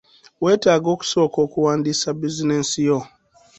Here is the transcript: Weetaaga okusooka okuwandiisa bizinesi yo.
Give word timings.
Weetaaga 0.43 0.87
okusooka 0.95 1.37
okuwandiisa 1.45 2.07
bizinesi 2.19 2.79
yo. 2.87 2.99